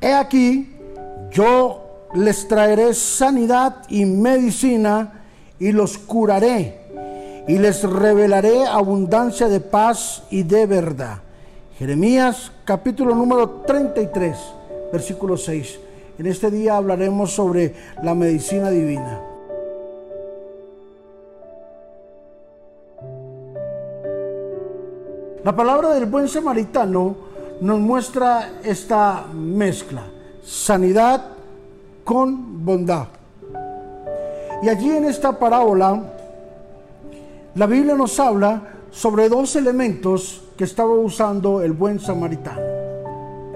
he 0.00 0.12
aquí, 0.12 0.76
yo 1.30 2.08
les 2.14 2.48
traeré 2.48 2.94
sanidad 2.94 3.82
y 3.88 4.04
medicina 4.04 5.24
y 5.58 5.72
los 5.72 5.98
curaré 5.98 6.80
y 7.46 7.58
les 7.58 7.82
revelaré 7.82 8.66
abundancia 8.66 9.48
de 9.48 9.60
paz 9.60 10.24
y 10.30 10.42
de 10.42 10.66
verdad. 10.66 11.18
Jeremías 11.78 12.52
capítulo 12.64 13.14
número 13.14 13.62
33, 13.66 14.36
versículo 14.92 15.36
6. 15.36 15.80
En 16.18 16.26
este 16.26 16.50
día 16.50 16.76
hablaremos 16.76 17.32
sobre 17.32 17.74
la 18.02 18.14
medicina 18.14 18.70
divina. 18.70 19.20
La 25.42 25.56
palabra 25.56 25.94
del 25.94 26.04
buen 26.04 26.28
samaritano 26.28 27.29
nos 27.60 27.78
muestra 27.78 28.60
esta 28.64 29.26
mezcla, 29.34 30.02
sanidad 30.42 31.26
con 32.04 32.64
bondad. 32.64 33.08
Y 34.62 34.68
allí 34.68 34.90
en 34.90 35.04
esta 35.04 35.38
parábola, 35.38 36.02
la 37.54 37.66
Biblia 37.66 37.94
nos 37.94 38.18
habla 38.18 38.62
sobre 38.90 39.28
dos 39.28 39.56
elementos 39.56 40.42
que 40.56 40.64
estaba 40.64 40.90
usando 40.90 41.62
el 41.62 41.72
buen 41.72 42.00
samaritano, 42.00 42.60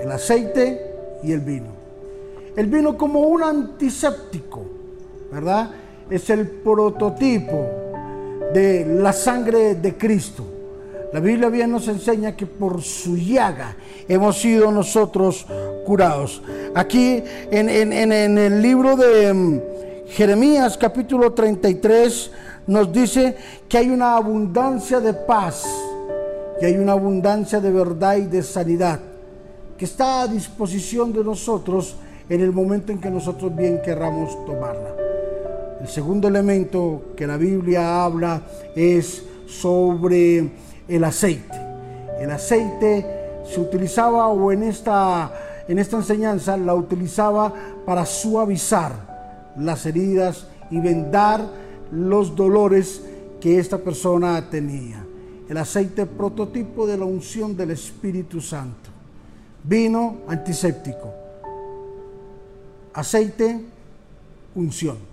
el 0.00 0.10
aceite 0.10 1.18
y 1.22 1.32
el 1.32 1.40
vino. 1.40 1.80
El 2.56 2.66
vino 2.66 2.96
como 2.96 3.20
un 3.20 3.42
antiséptico, 3.42 4.62
¿verdad? 5.30 5.70
Es 6.10 6.28
el 6.30 6.48
prototipo 6.48 7.66
de 8.52 8.84
la 9.00 9.12
sangre 9.12 9.76
de 9.76 9.96
Cristo 9.96 10.59
la 11.12 11.18
Biblia 11.20 11.48
bien 11.48 11.72
nos 11.72 11.88
enseña 11.88 12.36
que 12.36 12.46
por 12.46 12.82
su 12.82 13.16
llaga 13.16 13.76
hemos 14.08 14.38
sido 14.40 14.70
nosotros 14.70 15.44
curados. 15.84 16.40
Aquí 16.74 17.22
en, 17.50 17.68
el 18.12 18.62
libro 18.62 18.96
de 18.96 19.34
mm, 19.34 19.60
Jeremías 20.08 20.78
capítulo 20.78 21.32
33 21.32 22.30
nos 22.68 22.92
dice 22.92 23.36
que 23.68 23.78
hay 23.78 23.90
una 23.90 24.16
abundancia 24.16 25.00
de 25.00 25.12
paz, 25.12 25.64
que 26.60 26.66
hay 26.66 26.76
una 26.76 26.92
abundancia 26.92 27.58
de 27.58 27.72
verdad 27.72 28.16
y 28.16 28.26
de 28.26 28.44
sanidad, 28.44 29.00
que 29.76 29.86
está 29.86 30.22
a 30.22 30.28
disposición 30.28 31.12
de 31.12 31.24
nosotros 31.24 31.96
en 32.28 32.40
el 32.40 32.52
momento 32.52 32.92
en 32.92 33.00
que 33.00 33.10
nosotros 33.10 33.54
bien 33.56 33.82
querramos 33.82 34.44
tomarla. 34.46 34.94
El 35.80 35.88
segundo 35.88 36.28
elemento 36.28 37.06
que 37.16 37.26
la 37.26 37.36
Biblia 37.36 38.04
habla 38.04 38.42
es 38.76 39.24
sobre 39.48 40.48
el 40.90 41.04
aceite. 41.04 41.58
El 42.20 42.30
aceite 42.30 43.06
se 43.44 43.60
utilizaba 43.60 44.28
o 44.28 44.52
en 44.52 44.64
esta, 44.64 45.32
en 45.66 45.78
esta 45.78 45.96
enseñanza 45.96 46.56
la 46.56 46.74
utilizaba 46.74 47.52
para 47.86 48.04
suavizar 48.04 49.52
las 49.56 49.86
heridas 49.86 50.46
y 50.70 50.80
vendar 50.80 51.40
los 51.92 52.34
dolores 52.36 53.02
que 53.40 53.58
esta 53.58 53.78
persona 53.78 54.50
tenía. 54.50 55.04
El 55.48 55.56
aceite 55.56 56.06
prototipo 56.06 56.86
de 56.86 56.98
la 56.98 57.04
unción 57.04 57.56
del 57.56 57.70
Espíritu 57.70 58.40
Santo. 58.40 58.90
Vino 59.64 60.18
antiséptico. 60.28 61.12
Aceite, 62.92 63.64
unción. 64.54 65.09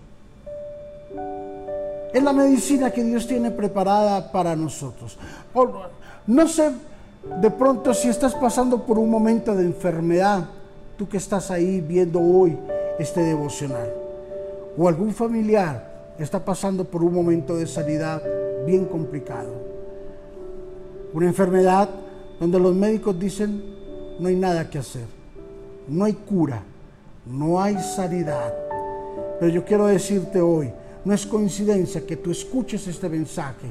Es 2.17 2.23
la 2.23 2.33
medicina 2.33 2.89
que 2.89 3.03
Dios 3.03 3.27
tiene 3.27 3.51
preparada 3.51 4.31
para 4.31 4.55
nosotros. 4.55 5.19
No 6.25 6.47
sé 6.47 6.71
de 7.39 7.51
pronto 7.51 7.93
si 7.93 8.09
estás 8.09 8.33
pasando 8.33 8.87
por 8.87 8.97
un 8.97 9.07
momento 9.07 9.53
de 9.53 9.63
enfermedad, 9.63 10.45
tú 10.97 11.07
que 11.07 11.17
estás 11.17 11.51
ahí 11.51 11.79
viendo 11.79 12.19
hoy 12.19 12.57
este 12.97 13.21
devocional, 13.21 13.93
o 14.75 14.87
algún 14.87 15.13
familiar 15.13 16.15
está 16.17 16.43
pasando 16.43 16.85
por 16.85 17.03
un 17.03 17.13
momento 17.13 17.55
de 17.55 17.67
sanidad 17.67 18.23
bien 18.65 18.85
complicado. 18.85 19.53
Una 21.13 21.27
enfermedad 21.27 21.87
donde 22.39 22.59
los 22.59 22.73
médicos 22.73 23.19
dicen 23.19 23.63
no 24.19 24.27
hay 24.27 24.35
nada 24.35 24.67
que 24.67 24.79
hacer, 24.79 25.05
no 25.87 26.05
hay 26.05 26.13
cura, 26.13 26.63
no 27.27 27.61
hay 27.61 27.77
sanidad. 27.77 28.55
Pero 29.39 29.51
yo 29.51 29.63
quiero 29.63 29.85
decirte 29.85 30.41
hoy, 30.41 30.73
no 31.07 31.13
es 31.13 31.25
coincidencia 31.25 32.05
que 32.05 32.17
tú 32.17 32.31
escuches 32.31 32.85
este 32.85 33.07
mensaje, 33.07 33.67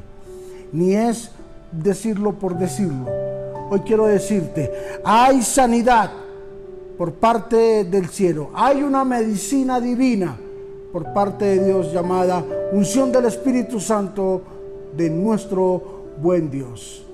ni 0.73 0.95
es 0.95 1.31
decirlo 1.71 2.33
por 2.33 2.57
decirlo. 2.57 3.05
Hoy 3.69 3.81
quiero 3.81 4.07
decirte, 4.07 4.73
hay 5.05 5.43
sanidad 5.43 6.11
por 6.97 7.13
parte 7.13 7.85
del 7.85 8.09
cielo, 8.09 8.49
hay 8.55 8.83
una 8.83 9.05
medicina 9.05 9.83
divina 9.83 10.35
por 10.91 11.13
parte 11.13 11.45
de 11.45 11.67
Dios 11.67 11.93
llamada 11.93 12.43
unción 12.73 13.13
del 13.13 13.27
Espíritu 13.27 13.81
Santo 13.81 14.41
de 14.97 15.11
nuestro 15.11 16.07
buen 16.23 16.51
Dios. 16.51 17.05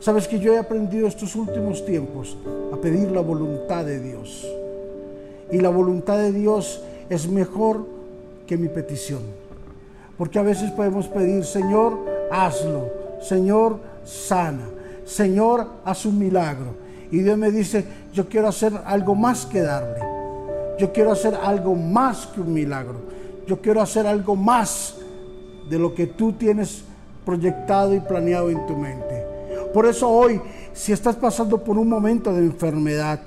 Sabes 0.00 0.28
que 0.28 0.38
yo 0.38 0.52
he 0.52 0.58
aprendido 0.58 1.08
estos 1.08 1.34
últimos 1.34 1.86
tiempos 1.86 2.36
a 2.74 2.76
pedir 2.76 3.10
la 3.10 3.22
voluntad 3.22 3.86
de 3.86 4.00
Dios. 4.00 4.46
Y 5.50 5.60
la 5.60 5.70
voluntad 5.70 6.18
de 6.18 6.30
Dios 6.30 6.82
es 7.08 7.26
mejor 7.26 7.94
que 8.46 8.56
mi 8.56 8.68
petición. 8.68 9.22
Porque 10.16 10.38
a 10.38 10.42
veces 10.42 10.70
podemos 10.70 11.08
pedir, 11.08 11.44
Señor, 11.44 11.98
hazlo. 12.30 12.90
Señor, 13.20 13.78
sana. 14.04 14.64
Señor, 15.04 15.66
haz 15.84 16.06
un 16.06 16.18
milagro. 16.18 16.74
Y 17.10 17.18
Dios 17.18 17.36
me 17.38 17.50
dice, 17.50 17.84
yo 18.12 18.28
quiero 18.28 18.48
hacer 18.48 18.72
algo 18.84 19.14
más 19.14 19.46
que 19.46 19.60
darle. 19.60 20.00
Yo 20.78 20.92
quiero 20.92 21.12
hacer 21.12 21.34
algo 21.34 21.74
más 21.74 22.26
que 22.26 22.40
un 22.40 22.52
milagro. 22.52 22.96
Yo 23.46 23.60
quiero 23.60 23.80
hacer 23.80 24.06
algo 24.06 24.34
más 24.34 24.96
de 25.68 25.78
lo 25.78 25.94
que 25.94 26.06
tú 26.06 26.32
tienes 26.32 26.84
proyectado 27.24 27.94
y 27.94 28.00
planeado 28.00 28.50
en 28.50 28.66
tu 28.66 28.76
mente. 28.76 29.24
Por 29.72 29.86
eso 29.86 30.08
hoy, 30.08 30.40
si 30.72 30.92
estás 30.92 31.16
pasando 31.16 31.62
por 31.62 31.78
un 31.78 31.88
momento 31.88 32.32
de 32.32 32.44
enfermedad, 32.44 33.20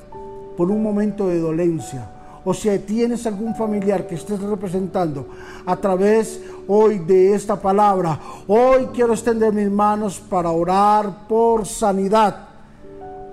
por 0.56 0.72
un 0.72 0.82
momento 0.82 1.28
de 1.28 1.40
dolencia, 1.40 2.10
o 2.50 2.54
si 2.54 2.80
tienes 2.80 3.28
algún 3.28 3.54
familiar 3.54 4.08
que 4.08 4.16
estés 4.16 4.40
representando 4.40 5.28
a 5.66 5.76
través 5.76 6.40
hoy 6.66 7.00
de 7.00 7.36
esta 7.36 7.60
palabra, 7.60 8.18
hoy 8.48 8.88
quiero 8.94 9.12
extender 9.12 9.52
mis 9.52 9.70
manos 9.70 10.18
para 10.18 10.50
orar 10.52 11.28
por 11.28 11.66
sanidad, 11.66 12.48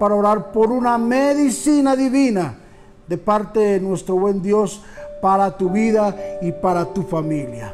para 0.00 0.16
orar 0.16 0.50
por 0.50 0.72
una 0.72 0.98
medicina 0.98 1.94
divina 1.94 2.58
de 3.06 3.16
parte 3.16 3.60
de 3.60 3.80
nuestro 3.80 4.16
buen 4.16 4.42
Dios 4.42 4.82
para 5.22 5.56
tu 5.56 5.70
vida 5.70 6.16
y 6.42 6.50
para 6.50 6.84
tu 6.84 7.04
familia. 7.04 7.72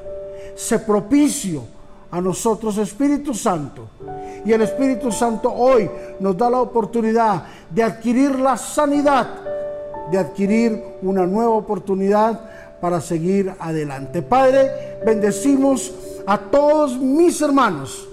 Se 0.54 0.78
propicio 0.80 1.62
a 2.10 2.20
nosotros 2.20 2.76
Espíritu 2.76 3.32
Santo. 3.32 3.88
Y 4.44 4.52
el 4.52 4.60
Espíritu 4.60 5.10
Santo 5.10 5.50
hoy 5.50 5.90
nos 6.20 6.36
da 6.36 6.50
la 6.50 6.60
oportunidad 6.60 7.44
de 7.70 7.82
adquirir 7.82 8.38
la 8.38 8.58
sanidad 8.58 9.49
de 10.10 10.18
adquirir 10.18 10.82
una 11.02 11.26
nueva 11.26 11.52
oportunidad 11.52 12.40
para 12.80 13.00
seguir 13.00 13.52
adelante. 13.58 14.22
Padre, 14.22 14.98
bendecimos 15.04 15.92
a 16.26 16.38
todos 16.38 16.98
mis 16.98 17.40
hermanos. 17.40 18.08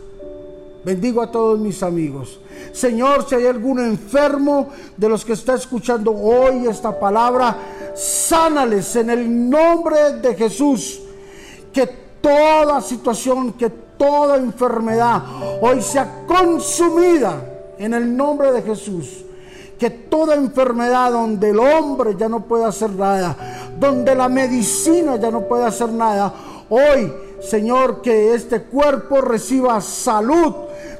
Bendigo 0.83 1.21
a 1.21 1.31
todos 1.31 1.59
mis 1.59 1.83
amigos. 1.83 2.39
Señor, 2.71 3.27
si 3.27 3.35
hay 3.35 3.45
algún 3.45 3.79
enfermo 3.79 4.69
de 4.95 5.09
los 5.09 5.25
que 5.25 5.33
está 5.33 5.55
escuchando 5.55 6.11
hoy 6.11 6.67
esta 6.67 6.97
palabra, 6.97 7.57
sánales 7.95 8.95
en 8.95 9.09
el 9.09 9.49
nombre 9.49 10.13
de 10.21 10.35
Jesús. 10.35 11.01
Que 11.73 11.87
toda 12.21 12.81
situación, 12.81 13.53
que 13.53 13.69
toda 13.69 14.37
enfermedad 14.37 15.23
hoy 15.61 15.81
sea 15.81 16.25
consumida 16.25 17.73
en 17.77 17.93
el 17.93 18.15
nombre 18.15 18.51
de 18.51 18.61
Jesús 18.61 19.26
que 19.77 19.89
toda 19.89 20.35
enfermedad 20.35 21.11
donde 21.11 21.51
el 21.51 21.59
hombre 21.59 22.15
ya 22.17 22.27
no 22.27 22.41
puede 22.45 22.65
hacer 22.65 22.89
nada, 22.91 23.35
donde 23.79 24.15
la 24.15 24.27
medicina 24.27 25.17
ya 25.17 25.29
no 25.29 25.41
puede 25.41 25.65
hacer 25.65 25.89
nada, 25.89 26.33
hoy, 26.69 27.13
Señor, 27.41 28.01
que 28.01 28.33
este 28.33 28.63
cuerpo 28.63 29.21
reciba 29.21 29.79
salud, 29.81 30.53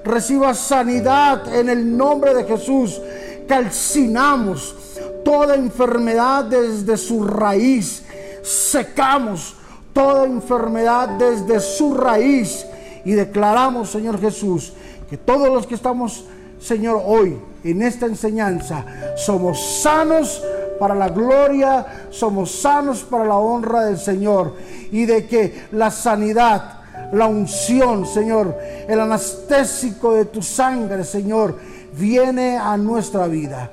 reciba 0.03 0.53
sanidad 0.53 1.53
en 1.53 1.69
el 1.69 1.97
nombre 1.97 2.33
de 2.33 2.43
Jesús. 2.43 3.01
Calcinamos 3.47 4.75
toda 5.23 5.55
enfermedad 5.55 6.45
desde 6.45 6.97
su 6.97 7.23
raíz, 7.23 8.03
secamos 8.43 9.55
toda 9.93 10.25
enfermedad 10.25 11.09
desde 11.17 11.59
su 11.59 11.95
raíz 11.95 12.65
y 13.03 13.13
declaramos, 13.13 13.89
Señor 13.89 14.19
Jesús, 14.19 14.73
que 15.09 15.17
todos 15.17 15.49
los 15.49 15.65
que 15.65 15.75
estamos, 15.75 16.25
Señor, 16.59 17.01
hoy 17.05 17.37
en 17.63 17.81
esta 17.81 18.05
enseñanza. 18.05 18.85
Somos 19.15 19.81
sanos 19.81 20.43
para 20.79 20.95
la 20.95 21.09
gloria, 21.09 21.85
somos 22.09 22.51
sanos 22.51 23.03
para 23.03 23.25
la 23.25 23.35
honra 23.35 23.85
del 23.85 23.97
Señor. 23.97 24.53
Y 24.91 25.05
de 25.05 25.27
que 25.27 25.67
la 25.71 25.91
sanidad, 25.91 26.79
la 27.11 27.27
unción, 27.27 28.05
Señor, 28.05 28.55
el 28.87 28.99
anestésico 28.99 30.13
de 30.13 30.25
tu 30.25 30.41
sangre, 30.41 31.03
Señor, 31.03 31.57
viene 31.97 32.57
a 32.57 32.77
nuestra 32.77 33.27
vida. 33.27 33.71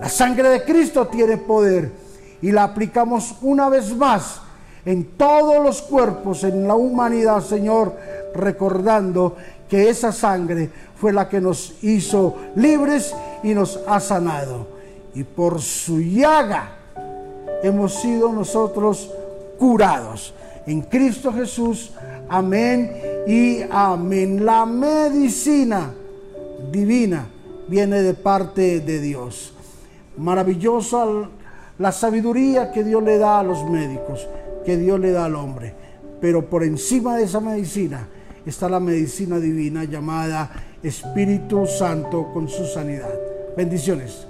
La 0.00 0.08
sangre 0.08 0.48
de 0.50 0.64
Cristo 0.64 1.06
tiene 1.06 1.38
poder 1.38 1.90
y 2.42 2.52
la 2.52 2.64
aplicamos 2.64 3.36
una 3.40 3.68
vez 3.68 3.94
más 3.96 4.40
en 4.84 5.16
todos 5.16 5.62
los 5.62 5.82
cuerpos, 5.82 6.44
en 6.44 6.68
la 6.68 6.74
humanidad, 6.74 7.42
Señor, 7.42 7.96
recordando 8.36 9.36
que 9.68 9.88
esa 9.88 10.12
sangre 10.12 10.70
fue 10.96 11.12
la 11.12 11.28
que 11.28 11.40
nos 11.40 11.74
hizo 11.82 12.36
libres 12.54 13.14
y 13.42 13.54
nos 13.54 13.80
ha 13.86 14.00
sanado. 14.00 14.66
Y 15.14 15.24
por 15.24 15.60
su 15.60 16.00
llaga 16.00 16.76
hemos 17.62 17.94
sido 17.94 18.32
nosotros 18.32 19.10
curados. 19.58 20.34
En 20.66 20.82
Cristo 20.82 21.32
Jesús, 21.32 21.92
amén 22.28 22.92
y 23.26 23.60
amén. 23.70 24.44
La 24.44 24.66
medicina 24.66 25.92
divina 26.70 27.26
viene 27.68 28.02
de 28.02 28.14
parte 28.14 28.80
de 28.80 29.00
Dios. 29.00 29.52
Maravillosa 30.16 31.04
la 31.78 31.92
sabiduría 31.92 32.72
que 32.72 32.84
Dios 32.84 33.02
le 33.02 33.18
da 33.18 33.40
a 33.40 33.42
los 33.42 33.68
médicos, 33.68 34.26
que 34.64 34.76
Dios 34.76 34.98
le 34.98 35.12
da 35.12 35.26
al 35.26 35.36
hombre. 35.36 35.74
Pero 36.20 36.46
por 36.46 36.64
encima 36.64 37.16
de 37.16 37.24
esa 37.24 37.40
medicina 37.40 38.08
está 38.46 38.68
la 38.68 38.80
medicina 38.80 39.38
divina 39.38 39.84
llamada 39.84 40.50
Espíritu 40.82 41.66
Santo 41.66 42.30
con 42.32 42.48
su 42.48 42.64
sanidad. 42.64 43.12
Bendiciones. 43.56 44.26